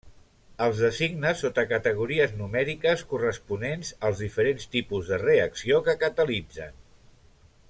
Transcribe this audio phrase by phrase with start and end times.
[0.67, 6.79] Els designa sota categories numèriques, corresponents als diferents tipus de reacció que catalitzen.